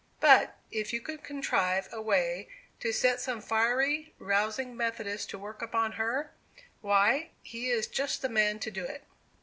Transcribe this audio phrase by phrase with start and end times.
[0.19, 5.61] But, if you could contrive a way to set some fiery, rousing Methodist to work
[5.61, 6.31] upon her,
[6.81, 9.03] why, he is just the man to do it!"